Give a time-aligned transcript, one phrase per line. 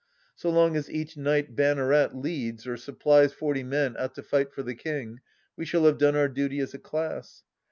[0.33, 4.63] So long as each knight banneret leads or supplies forty men out to fight for
[4.63, 5.19] the King
[5.55, 7.43] we shall have done our duty as a class.